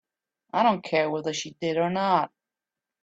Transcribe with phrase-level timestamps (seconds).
[0.51, 2.31] I don't care whether she did or not.